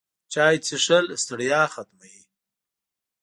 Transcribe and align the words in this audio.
چای 0.33 0.55
څښل 0.65 1.03
د 1.09 1.13
ستړیا 1.23 1.61
ختموي 1.73 2.19